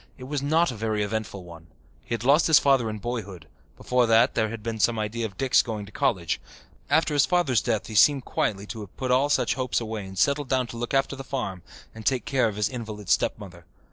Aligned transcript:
It 0.17 0.23
was 0.23 0.41
not 0.41 0.71
a 0.71 0.75
very 0.75 1.03
eventful 1.03 1.43
one. 1.43 1.67
He 2.03 2.15
had 2.15 2.23
lost 2.23 2.47
his 2.47 2.57
father 2.57 2.89
in 2.89 2.97
boyhood; 2.97 3.45
before 3.77 4.07
that 4.07 4.33
there 4.33 4.49
had 4.49 4.63
been 4.63 4.79
some 4.79 4.97
idea 4.97 5.27
of 5.27 5.37
Dick's 5.37 5.61
going 5.61 5.85
to 5.85 5.91
college. 5.91 6.41
After 6.89 7.13
his 7.13 7.27
father's 7.27 7.61
death 7.61 7.85
he 7.85 7.93
seemed 7.93 8.25
quietly 8.25 8.65
to 8.65 8.79
have 8.79 8.97
put 8.97 9.11
all 9.11 9.29
such 9.29 9.53
hopes 9.53 9.79
away 9.79 10.07
and 10.07 10.17
settled 10.17 10.49
down 10.49 10.65
to 10.73 10.77
look 10.77 10.95
after 10.95 11.15
the 11.15 11.23
farm 11.23 11.61
and 11.93 12.03
take 12.03 12.25
care 12.25 12.47
of 12.47 12.55
his 12.55 12.67
invalid 12.67 13.09
stepmother. 13.09 13.67